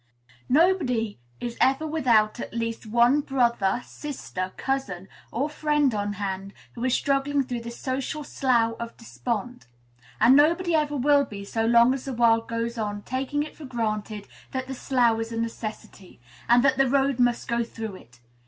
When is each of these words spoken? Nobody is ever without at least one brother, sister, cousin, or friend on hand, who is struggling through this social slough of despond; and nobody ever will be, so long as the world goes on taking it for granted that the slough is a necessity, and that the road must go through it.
Nobody 0.49 1.19
is 1.39 1.57
ever 1.61 1.85
without 1.85 2.39
at 2.39 2.55
least 2.55 2.87
one 2.87 3.21
brother, 3.21 3.83
sister, 3.85 4.51
cousin, 4.57 5.07
or 5.31 5.47
friend 5.47 5.93
on 5.93 6.13
hand, 6.13 6.55
who 6.73 6.83
is 6.85 6.95
struggling 6.95 7.43
through 7.43 7.59
this 7.61 7.77
social 7.77 8.23
slough 8.23 8.75
of 8.79 8.97
despond; 8.97 9.67
and 10.19 10.35
nobody 10.35 10.73
ever 10.73 10.97
will 10.97 11.23
be, 11.23 11.45
so 11.45 11.67
long 11.67 11.93
as 11.93 12.05
the 12.05 12.13
world 12.13 12.47
goes 12.47 12.79
on 12.79 13.03
taking 13.03 13.43
it 13.43 13.55
for 13.55 13.65
granted 13.65 14.27
that 14.53 14.65
the 14.65 14.73
slough 14.73 15.19
is 15.19 15.31
a 15.31 15.37
necessity, 15.37 16.19
and 16.49 16.63
that 16.63 16.77
the 16.77 16.89
road 16.89 17.19
must 17.19 17.47
go 17.47 17.63
through 17.63 17.95
it. 17.95 18.19